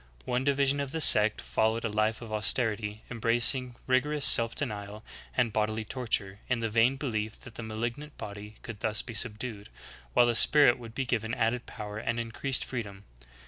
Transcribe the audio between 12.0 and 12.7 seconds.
increased